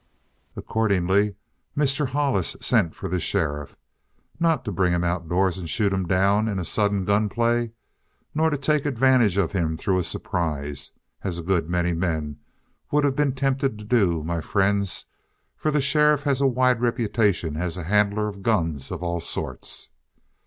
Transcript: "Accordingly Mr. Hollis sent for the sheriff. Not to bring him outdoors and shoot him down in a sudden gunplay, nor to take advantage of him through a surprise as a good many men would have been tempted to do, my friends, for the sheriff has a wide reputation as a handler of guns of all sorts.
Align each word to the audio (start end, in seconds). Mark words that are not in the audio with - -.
"Accordingly 0.55 1.35
Mr. 1.77 2.07
Hollis 2.07 2.55
sent 2.59 2.95
for 2.95 3.07
the 3.07 3.19
sheriff. 3.19 3.77
Not 4.39 4.65
to 4.65 4.71
bring 4.71 4.93
him 4.93 5.03
outdoors 5.03 5.59
and 5.59 5.69
shoot 5.69 5.93
him 5.93 6.07
down 6.07 6.47
in 6.47 6.57
a 6.57 6.65
sudden 6.65 7.05
gunplay, 7.05 7.73
nor 8.33 8.49
to 8.49 8.57
take 8.57 8.87
advantage 8.87 9.37
of 9.37 9.51
him 9.51 9.77
through 9.77 9.99
a 9.99 10.03
surprise 10.03 10.91
as 11.23 11.37
a 11.37 11.43
good 11.43 11.69
many 11.69 11.93
men 11.93 12.37
would 12.89 13.03
have 13.03 13.15
been 13.15 13.33
tempted 13.33 13.77
to 13.77 13.85
do, 13.85 14.23
my 14.23 14.41
friends, 14.41 15.05
for 15.55 15.69
the 15.69 15.81
sheriff 15.81 16.23
has 16.23 16.41
a 16.41 16.47
wide 16.47 16.81
reputation 16.81 17.55
as 17.55 17.77
a 17.77 17.83
handler 17.83 18.27
of 18.27 18.41
guns 18.41 18.89
of 18.89 19.03
all 19.03 19.19
sorts. 19.19 19.89